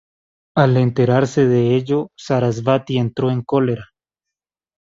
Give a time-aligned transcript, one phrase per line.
[0.57, 3.89] Al enterarse de ello, Saraswati entró en cólera.